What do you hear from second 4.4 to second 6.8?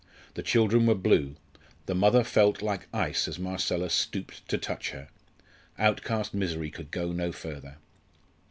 to touch her. Outcast misery